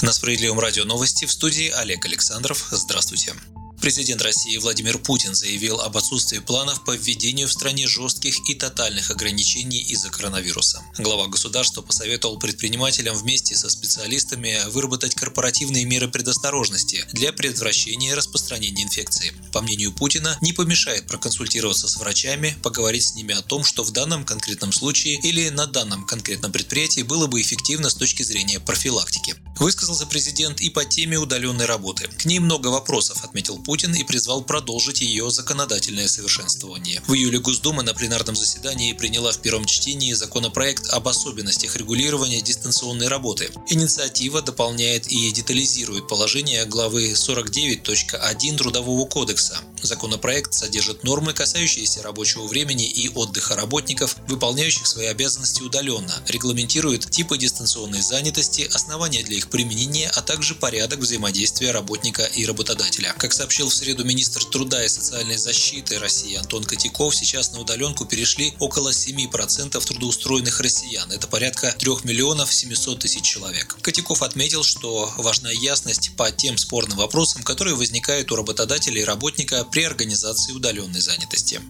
На 0.00 0.12
Справедливом 0.12 0.60
радио 0.60 0.84
новости 0.84 1.24
в 1.24 1.32
студии 1.32 1.70
Олег 1.70 2.04
Александров. 2.04 2.68
Здравствуйте. 2.70 3.34
Президент 3.80 4.22
России 4.22 4.56
Владимир 4.56 4.98
Путин 4.98 5.34
заявил 5.34 5.80
об 5.80 5.96
отсутствии 5.96 6.38
планов 6.38 6.84
по 6.84 6.96
введению 6.96 7.48
в 7.48 7.52
стране 7.52 7.88
жестких 7.88 8.48
и 8.48 8.54
тотальных 8.54 9.10
ограничений 9.10 9.78
из-за 9.78 10.10
коронавируса. 10.10 10.82
Глава 10.98 11.26
государства 11.26 11.82
посоветовал 11.82 12.38
предпринимателям 12.38 13.16
вместе 13.16 13.56
со 13.56 13.70
специалистами 13.70 14.58
выработать 14.68 15.14
корпоративные 15.14 15.84
меры 15.84 16.08
предосторожности 16.08 17.04
для 17.12 17.32
предотвращения 17.32 18.14
распространения 18.14 18.82
инфекции. 18.82 19.32
По 19.52 19.62
мнению 19.62 19.92
Путина, 19.92 20.38
не 20.40 20.52
помешает 20.52 21.06
проконсультироваться 21.06 21.88
с 21.88 21.96
врачами, 21.96 22.56
поговорить 22.62 23.04
с 23.04 23.14
ними 23.14 23.34
о 23.34 23.42
том, 23.42 23.64
что 23.64 23.82
в 23.82 23.92
данном 23.92 24.24
конкретном 24.24 24.72
случае 24.72 25.20
или 25.22 25.48
на 25.48 25.66
данном 25.66 26.04
конкретном 26.04 26.52
предприятии 26.52 27.02
было 27.02 27.26
бы 27.26 27.40
эффективно 27.40 27.90
с 27.90 27.94
точки 27.94 28.22
зрения 28.22 28.60
профилактики. 28.60 29.36
Высказался 29.58 30.06
президент 30.06 30.60
и 30.60 30.70
по 30.70 30.84
теме 30.84 31.18
удаленной 31.18 31.66
работы. 31.66 32.08
К 32.16 32.24
ней 32.26 32.38
много 32.38 32.68
вопросов, 32.68 33.24
отметил 33.24 33.58
Путин 33.58 33.92
и 33.92 34.04
призвал 34.04 34.42
продолжить 34.42 35.00
ее 35.00 35.30
законодательное 35.30 36.06
совершенствование. 36.06 37.02
В 37.08 37.14
июле 37.14 37.40
Госдума 37.40 37.82
на 37.82 37.92
пленарном 37.92 38.36
заседании 38.36 38.92
приняла 38.92 39.32
в 39.32 39.38
первом 39.38 39.64
чтении 39.64 40.12
законопроект 40.12 40.88
об 40.90 41.08
особенностях 41.08 41.76
регулирования 41.76 42.40
дистанционной 42.40 43.08
работы. 43.08 43.50
Инициатива 43.68 44.42
дополняет 44.42 45.08
и 45.08 45.32
детализирует 45.32 46.06
положение 46.06 46.64
главы 46.64 47.12
49.1 47.12 48.56
Трудового 48.56 49.06
кодекса. 49.06 49.58
Законопроект 49.82 50.54
содержит 50.54 51.02
нормы, 51.02 51.32
касающиеся 51.32 52.02
рабочего 52.02 52.46
времени 52.46 52.88
и 52.88 53.08
отдыха 53.08 53.56
работников, 53.56 54.16
выполняющих 54.28 54.86
свои 54.86 55.06
обязанности 55.06 55.62
удаленно, 55.62 56.14
регламентирует 56.28 57.10
типы 57.10 57.38
дистанционной 57.38 58.02
занятости, 58.02 58.68
основания 58.72 59.22
для 59.24 59.36
их 59.36 59.47
применения, 59.50 60.10
а 60.14 60.22
также 60.22 60.54
порядок 60.54 61.00
взаимодействия 61.00 61.70
работника 61.70 62.24
и 62.24 62.44
работодателя. 62.46 63.14
Как 63.18 63.32
сообщил 63.32 63.68
в 63.68 63.74
среду 63.74 64.04
министр 64.04 64.44
труда 64.44 64.84
и 64.84 64.88
социальной 64.88 65.36
защиты 65.36 65.98
России 65.98 66.36
Антон 66.36 66.64
Котяков, 66.64 67.14
сейчас 67.14 67.52
на 67.52 67.60
удаленку 67.60 68.04
перешли 68.04 68.54
около 68.58 68.90
7% 68.90 69.84
трудоустроенных 69.84 70.60
россиян. 70.60 71.10
Это 71.10 71.26
порядка 71.26 71.74
3 71.78 71.90
миллионов 72.04 72.52
700 72.52 72.98
тысяч 72.98 73.22
человек. 73.22 73.76
Котяков 73.82 74.22
отметил, 74.22 74.62
что 74.62 75.12
важна 75.16 75.50
ясность 75.50 76.10
по 76.16 76.30
тем 76.30 76.58
спорным 76.58 76.98
вопросам, 76.98 77.42
которые 77.42 77.76
возникают 77.76 78.30
у 78.32 78.36
работодателя 78.36 79.00
и 79.00 79.04
работника 79.04 79.64
при 79.64 79.82
организации 79.82 80.52
удаленной 80.52 81.00
занятости. 81.00 81.60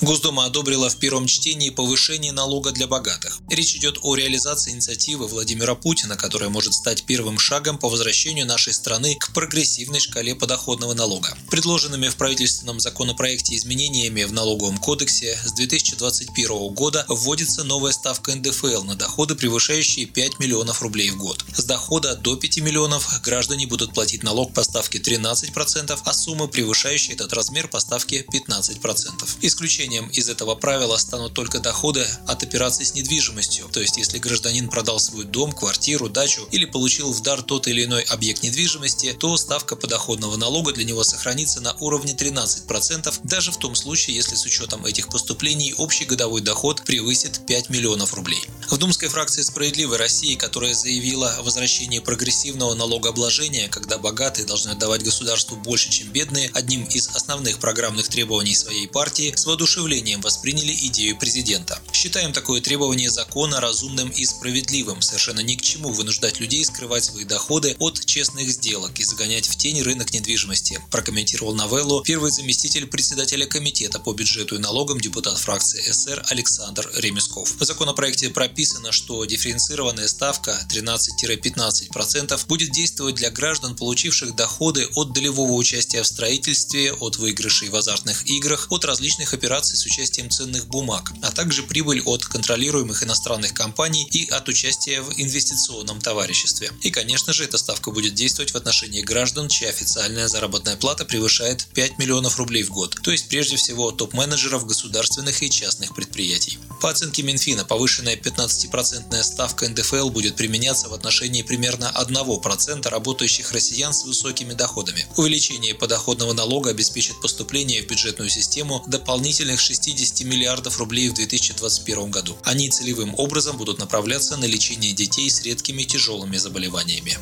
Госдума 0.00 0.44
одобрила 0.44 0.88
в 0.88 0.96
первом 0.96 1.26
чтении 1.26 1.70
повышение 1.70 2.30
налога 2.30 2.70
для 2.70 2.86
богатых. 2.86 3.40
Речь 3.50 3.74
идет 3.74 3.98
о 4.02 4.14
реализации 4.14 4.70
инициативы 4.70 5.26
Владимира 5.26 5.74
Путина, 5.74 6.16
которая 6.16 6.50
может 6.50 6.74
стать 6.74 7.04
первым 7.04 7.38
шагом 7.38 7.78
по 7.78 7.88
возвращению 7.88 8.46
нашей 8.46 8.72
страны 8.72 9.16
к 9.16 9.32
прогрессивной 9.32 9.98
шкале 9.98 10.36
подоходного 10.36 10.94
налога. 10.94 11.36
Предложенными 11.50 12.08
в 12.08 12.16
правительственном 12.16 12.78
законопроекте 12.78 13.56
изменениями 13.56 14.22
в 14.22 14.32
налоговом 14.32 14.78
кодексе 14.78 15.36
с 15.44 15.52
2021 15.52 16.74
года 16.74 17.04
вводится 17.08 17.64
новая 17.64 17.92
ставка 17.92 18.36
НДФЛ 18.36 18.84
на 18.84 18.94
доходы, 18.94 19.34
превышающие 19.34 20.06
5 20.06 20.38
миллионов 20.38 20.80
рублей 20.80 21.10
в 21.10 21.16
год. 21.16 21.44
С 21.56 21.64
дохода 21.64 22.14
до 22.14 22.36
5 22.36 22.58
миллионов 22.58 23.20
граждане 23.22 23.66
будут 23.66 23.94
платить 23.94 24.22
налог 24.22 24.54
по 24.54 24.62
ставке 24.62 24.98
13%, 24.98 25.98
а 26.04 26.12
суммы, 26.12 26.46
превышающие 26.46 27.16
этот 27.16 27.32
размер, 27.32 27.66
по 27.66 27.80
ставке 27.80 28.24
15%. 28.32 29.38
Исключение 29.40 29.87
исключением 29.88 30.08
из 30.08 30.28
этого 30.28 30.54
правила 30.54 30.96
станут 30.96 31.34
только 31.34 31.60
доходы 31.60 32.06
от 32.26 32.42
операций 32.42 32.84
с 32.84 32.94
недвижимостью. 32.94 33.66
То 33.72 33.80
есть, 33.80 33.96
если 33.96 34.18
гражданин 34.18 34.68
продал 34.68 35.00
свой 35.00 35.24
дом, 35.24 35.52
квартиру, 35.52 36.08
дачу 36.08 36.46
или 36.52 36.66
получил 36.66 37.12
в 37.12 37.22
дар 37.22 37.42
тот 37.42 37.66
или 37.68 37.84
иной 37.84 38.02
объект 38.02 38.42
недвижимости, 38.42 39.16
то 39.18 39.36
ставка 39.36 39.76
подоходного 39.76 40.36
налога 40.36 40.72
для 40.72 40.84
него 40.84 41.04
сохранится 41.04 41.60
на 41.60 41.74
уровне 41.80 42.12
13%, 42.12 43.20
даже 43.24 43.50
в 43.50 43.56
том 43.56 43.74
случае, 43.74 44.16
если 44.16 44.36
с 44.36 44.44
учетом 44.44 44.84
этих 44.84 45.08
поступлений 45.08 45.74
общий 45.78 46.04
годовой 46.04 46.42
доход 46.42 46.82
превысит 46.84 47.40
5 47.46 47.70
миллионов 47.70 48.14
рублей. 48.14 48.44
В 48.70 48.76
Думской 48.76 49.08
фракции 49.08 49.40
«Справедливой 49.40 49.96
России», 49.96 50.34
которая 50.34 50.74
заявила 50.74 51.34
о 51.36 51.42
возвращении 51.42 52.00
прогрессивного 52.00 52.74
налогообложения, 52.74 53.66
когда 53.68 53.96
богатые 53.96 54.44
должны 54.44 54.72
отдавать 54.72 55.02
государству 55.02 55.56
больше, 55.56 55.90
чем 55.90 56.08
бедные, 56.08 56.50
одним 56.52 56.84
из 56.84 57.08
основных 57.08 57.60
программных 57.60 58.08
требований 58.08 58.54
своей 58.54 58.86
партии, 58.86 59.32
с 59.34 59.46
воодушевлением 59.46 60.20
восприняли 60.20 60.74
идею 60.88 61.18
президента. 61.18 61.80
Считаем 61.94 62.34
такое 62.34 62.60
требование 62.60 63.08
закона 63.08 63.58
разумным 63.58 64.10
и 64.10 64.26
справедливым. 64.26 65.00
Совершенно 65.00 65.40
ни 65.40 65.54
к 65.54 65.62
чему 65.62 65.88
вынуждать 65.88 66.38
людей 66.38 66.62
скрывать 66.62 67.04
свои 67.04 67.24
доходы 67.24 67.74
от 67.78 68.04
честных 68.04 68.50
сделок 68.50 69.00
и 69.00 69.04
загонять 69.04 69.48
в 69.48 69.56
тень 69.56 69.80
рынок 69.80 70.12
недвижимости, 70.12 70.78
прокомментировал 70.90 71.54
новеллу 71.54 72.02
первый 72.02 72.30
заместитель 72.30 72.86
председателя 72.86 73.46
комитета 73.46 73.98
по 73.98 74.12
бюджету 74.12 74.56
и 74.56 74.58
налогам 74.58 75.00
депутат 75.00 75.38
фракции 75.38 75.90
СР 75.90 76.22
Александр 76.28 76.90
Ремесков. 76.96 77.56
В 77.58 77.64
законопроекте 77.64 78.28
прописано, 78.28 78.57
что 78.90 79.24
дифференцированная 79.24 80.08
ставка 80.08 80.58
13-15% 80.68 82.46
будет 82.48 82.72
действовать 82.72 83.14
для 83.14 83.30
граждан, 83.30 83.76
получивших 83.76 84.34
доходы 84.34 84.88
от 84.96 85.12
долевого 85.12 85.52
участия 85.52 86.02
в 86.02 86.06
строительстве, 86.06 86.92
от 86.92 87.18
выигрышей 87.18 87.68
в 87.68 87.76
азартных 87.76 88.28
играх, 88.28 88.66
от 88.70 88.84
различных 88.84 89.32
операций 89.32 89.76
с 89.76 89.86
участием 89.86 90.28
ценных 90.28 90.66
бумаг, 90.66 91.12
а 91.22 91.30
также 91.30 91.62
прибыль 91.62 92.02
от 92.02 92.24
контролируемых 92.24 93.04
иностранных 93.04 93.54
компаний 93.54 94.08
и 94.10 94.28
от 94.28 94.48
участия 94.48 95.02
в 95.02 95.12
инвестиционном 95.16 96.00
товариществе. 96.00 96.72
И, 96.82 96.90
конечно 96.90 97.32
же, 97.32 97.44
эта 97.44 97.58
ставка 97.58 97.92
будет 97.92 98.14
действовать 98.14 98.52
в 98.52 98.56
отношении 98.56 99.02
граждан, 99.02 99.48
чья 99.48 99.68
официальная 99.68 100.26
заработная 100.26 100.76
плата 100.76 101.04
превышает 101.04 101.64
5 101.74 101.98
миллионов 101.98 102.38
рублей 102.38 102.64
в 102.64 102.70
год, 102.70 102.98
то 103.02 103.12
есть 103.12 103.28
прежде 103.28 103.56
всего 103.56 103.92
топ-менеджеров 103.92 104.66
государственных 104.66 105.42
и 105.44 105.50
частных 105.50 105.94
предприятий. 105.94 106.58
По 106.80 106.90
оценке 106.90 107.22
Минфина, 107.22 107.64
повышенная 107.64 108.16
15% 108.16 108.47
ставка 108.48 109.68
НДФЛ 109.68 110.10
будет 110.10 110.36
применяться 110.36 110.88
в 110.88 110.94
отношении 110.94 111.42
примерно 111.42 111.92
1% 111.94 112.88
работающих 112.88 113.52
россиян 113.52 113.92
с 113.92 114.04
высокими 114.04 114.54
доходами. 114.54 115.06
Увеличение 115.16 115.74
подоходного 115.74 116.32
налога 116.32 116.70
обеспечит 116.70 117.20
поступление 117.20 117.82
в 117.82 117.86
бюджетную 117.86 118.30
систему 118.30 118.82
дополнительных 118.86 119.60
60 119.60 120.26
миллиардов 120.26 120.78
рублей 120.78 121.08
в 121.08 121.14
2021 121.14 122.10
году. 122.10 122.36
Они 122.44 122.70
целевым 122.70 123.14
образом 123.16 123.56
будут 123.56 123.78
направляться 123.78 124.36
на 124.36 124.44
лечение 124.44 124.92
детей 124.92 125.30
с 125.30 125.42
редкими 125.42 125.82
тяжелыми 125.82 126.36
заболеваниями. 126.36 127.18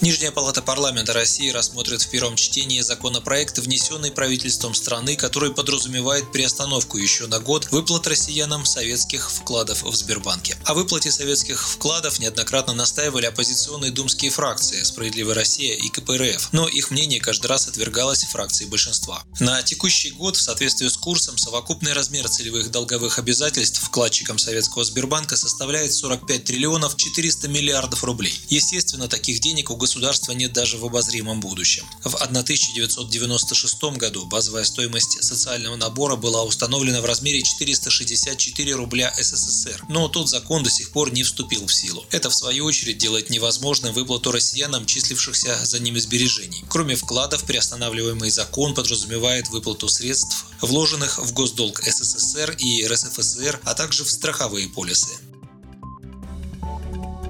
Нижняя 0.00 0.30
палата 0.30 0.62
парламента 0.62 1.12
России 1.12 1.50
рассмотрит 1.50 2.02
в 2.02 2.08
первом 2.08 2.36
чтении 2.36 2.80
законопроект, 2.82 3.58
внесенный 3.58 4.12
правительством 4.12 4.72
страны, 4.72 5.16
который 5.16 5.52
подразумевает 5.52 6.30
приостановку 6.30 6.98
еще 6.98 7.26
на 7.26 7.40
год 7.40 7.66
выплат 7.72 8.06
россиянам 8.06 8.64
советских 8.64 9.28
вкладов 9.28 9.82
в 9.82 9.92
Сбербанке. 9.96 10.56
О 10.66 10.74
выплате 10.74 11.10
советских 11.10 11.68
вкладов 11.68 12.20
неоднократно 12.20 12.74
настаивали 12.74 13.26
оппозиционные 13.26 13.90
думские 13.90 14.30
фракции 14.30 14.84
«Справедливая 14.84 15.34
Россия» 15.34 15.74
и 15.74 15.88
КПРФ, 15.88 16.52
но 16.52 16.68
их 16.68 16.92
мнение 16.92 17.20
каждый 17.20 17.48
раз 17.48 17.66
отвергалось 17.66 18.22
фракцией 18.22 18.70
большинства. 18.70 19.24
На 19.40 19.60
текущий 19.64 20.12
год 20.12 20.36
в 20.36 20.40
соответствии 20.40 20.86
с 20.86 20.96
курсом 20.96 21.36
совокупный 21.38 21.92
размер 21.92 22.28
целевых 22.28 22.70
долговых 22.70 23.18
обязательств 23.18 23.82
вкладчикам 23.82 24.38
советского 24.38 24.84
Сбербанка 24.84 25.36
составляет 25.36 25.92
45 25.92 26.44
триллионов 26.44 26.96
400 26.96 27.48
миллиардов 27.48 28.04
рублей. 28.04 28.40
Естественно, 28.48 29.08
таких 29.08 29.40
денег 29.40 29.70
у 29.70 29.76
государства 29.88 30.32
нет 30.32 30.52
даже 30.52 30.76
в 30.76 30.84
обозримом 30.84 31.40
будущем. 31.40 31.82
В 32.04 32.14
1996 32.14 33.96
году 33.96 34.26
базовая 34.26 34.64
стоимость 34.64 35.24
социального 35.24 35.76
набора 35.76 36.16
была 36.16 36.44
установлена 36.44 37.00
в 37.00 37.06
размере 37.06 37.42
464 37.42 38.74
рубля 38.74 39.14
СССР, 39.16 39.82
но 39.88 40.08
тот 40.08 40.28
закон 40.28 40.62
до 40.62 40.68
сих 40.68 40.90
пор 40.90 41.10
не 41.10 41.22
вступил 41.22 41.66
в 41.66 41.72
силу. 41.72 42.04
Это 42.10 42.28
в 42.28 42.34
свою 42.34 42.66
очередь 42.66 42.98
делает 42.98 43.30
невозможным 43.30 43.94
выплату 43.94 44.30
россиянам 44.30 44.84
числившихся 44.84 45.58
за 45.64 45.78
ними 45.78 45.98
сбережений. 45.98 46.62
Кроме 46.68 46.94
вкладов, 46.94 47.44
приостанавливаемый 47.44 48.30
закон 48.30 48.74
подразумевает 48.74 49.48
выплату 49.48 49.88
средств, 49.88 50.44
вложенных 50.60 51.18
в 51.18 51.32
госдолг 51.32 51.80
СССР 51.82 52.56
и 52.58 52.86
РСФСР, 52.86 53.58
а 53.64 53.74
также 53.74 54.04
в 54.04 54.10
страховые 54.10 54.68
полисы. 54.68 55.18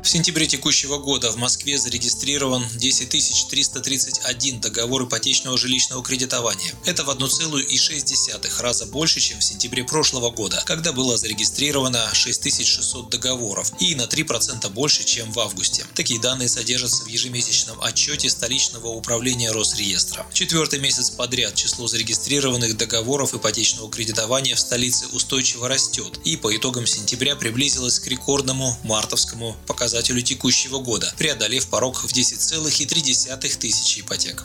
В 0.09 0.11
сентябре 0.11 0.47
текущего 0.47 0.97
года 0.97 1.31
в 1.31 1.37
Москве 1.37 1.77
зарегистрирован 1.77 2.65
10 2.77 3.11
331 3.51 4.59
договор 4.59 5.05
ипотечного 5.05 5.59
жилищного 5.59 6.03
кредитования. 6.03 6.73
Это 6.87 7.05
в 7.05 7.11
1,6 7.11 8.63
раза 8.63 8.87
больше, 8.87 9.21
чем 9.21 9.39
в 9.41 9.45
сентябре 9.45 9.85
прошлого 9.85 10.31
года, 10.31 10.63
когда 10.65 10.95
было 10.95 11.19
зарегистрировано 11.19 12.09
6600 12.15 13.11
договоров 13.11 13.71
и 13.81 13.95
на 13.97 14.05
3% 14.05 14.71
больше, 14.71 15.05
чем 15.05 15.31
в 15.31 15.41
августе. 15.41 15.85
Такие 15.95 16.19
данные 16.19 16.49
содержатся 16.49 17.05
в 17.05 17.09
ежемесячном 17.09 17.79
отчете 17.83 18.31
столичного 18.31 18.87
управления 18.87 19.51
Росреестра. 19.51 20.27
Четвертый 20.33 20.79
месяц 20.79 21.11
подряд 21.11 21.55
число 21.55 21.87
зарегистрированных 21.87 22.79
договоров 22.79 23.35
ипотечного 23.35 23.91
кредитования 23.91 24.55
в 24.57 24.61
столице 24.61 25.05
устойчиво 25.13 25.69
растет 25.69 26.19
и 26.25 26.39
по 26.39 26.57
итогам 26.57 26.87
сентября 26.87 27.37
приблизилось 27.37 28.01
к 28.01 28.07
рекордному 28.07 28.75
мартовскому 28.85 29.55
показателю 29.67 29.98
показателю 29.99 30.23
текущего 30.23 30.79
года, 30.79 31.13
преодолев 31.19 31.67
порог 31.67 32.05
в 32.05 32.07
10,3 32.07 33.59
тысячи 33.59 34.01
ипотек. 34.01 34.45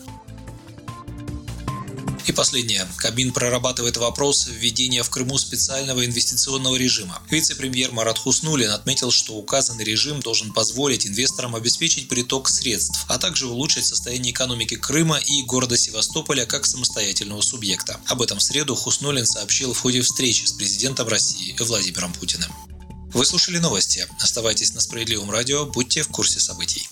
И 2.25 2.31
последнее. 2.31 2.87
Кабин 2.97 3.31
прорабатывает 3.31 3.97
вопрос 3.97 4.47
введения 4.47 5.03
в 5.03 5.09
Крыму 5.11 5.37
специального 5.37 6.05
инвестиционного 6.05 6.75
режима. 6.77 7.21
Вице-премьер 7.29 7.91
Марат 7.91 8.17
Хуснулин 8.17 8.71
отметил, 8.71 9.11
что 9.11 9.33
указанный 9.33 9.83
режим 9.83 10.21
должен 10.21 10.53
позволить 10.53 11.05
инвесторам 11.05 11.55
обеспечить 11.55 12.07
приток 12.07 12.49
средств, 12.49 13.05
а 13.09 13.19
также 13.19 13.45
улучшить 13.45 13.85
состояние 13.85 14.31
экономики 14.31 14.75
Крыма 14.75 15.17
и 15.17 15.43
города 15.43 15.77
Севастополя 15.77 16.47
как 16.47 16.65
самостоятельного 16.65 17.41
субъекта. 17.41 17.99
Об 18.07 18.23
этом 18.23 18.39
в 18.39 18.43
среду 18.43 18.73
Хуснулин 18.73 19.27
сообщил 19.27 19.73
в 19.73 19.79
ходе 19.79 20.01
встречи 20.01 20.45
с 20.45 20.53
президентом 20.53 21.07
России 21.07 21.55
Владимиром 21.59 22.11
Путиным. 22.13 22.51
Вы 23.13 23.25
слушали 23.25 23.59
новости. 23.59 24.07
Оставайтесь 24.19 24.73
на 24.73 24.81
Справедливом 24.81 25.29
радио, 25.29 25.65
будьте 25.67 26.01
в 26.01 26.07
курсе 26.07 26.39
событий. 26.39 26.89